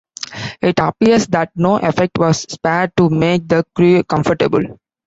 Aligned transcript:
It 0.63 0.79
appears 0.79 1.27
that 1.27 1.51
no 1.55 1.77
effort 1.77 2.09
was 2.17 2.39
spared 2.51 2.91
to 2.97 3.07
make 3.11 3.47
the 3.47 3.63
crew 3.75 4.01
comfortable. 4.03 4.63